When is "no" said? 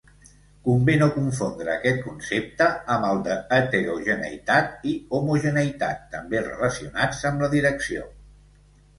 0.99-1.07